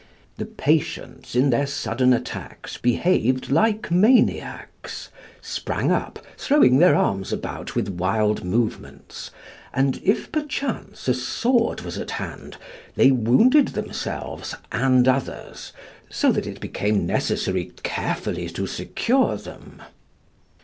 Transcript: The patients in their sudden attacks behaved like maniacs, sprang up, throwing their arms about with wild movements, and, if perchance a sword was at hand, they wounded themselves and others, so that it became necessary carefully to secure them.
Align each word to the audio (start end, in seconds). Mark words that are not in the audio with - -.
The 0.37 0.47
patients 0.47 1.35
in 1.35 1.51
their 1.51 1.67
sudden 1.67 2.11
attacks 2.11 2.75
behaved 2.75 3.51
like 3.51 3.91
maniacs, 3.91 5.11
sprang 5.41 5.91
up, 5.91 6.25
throwing 6.37 6.79
their 6.79 6.95
arms 6.95 7.31
about 7.31 7.75
with 7.75 7.87
wild 7.87 8.43
movements, 8.43 9.29
and, 9.71 10.01
if 10.03 10.31
perchance 10.31 11.07
a 11.07 11.13
sword 11.13 11.81
was 11.81 11.99
at 11.99 12.09
hand, 12.17 12.57
they 12.95 13.11
wounded 13.11 13.67
themselves 13.69 14.55
and 14.71 15.07
others, 15.07 15.71
so 16.09 16.31
that 16.31 16.47
it 16.47 16.59
became 16.59 17.05
necessary 17.05 17.71
carefully 17.83 18.49
to 18.49 18.65
secure 18.65 19.37
them. 19.37 19.83